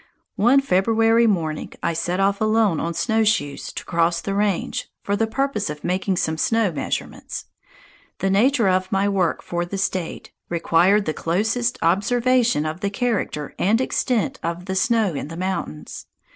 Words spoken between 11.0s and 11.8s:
the closest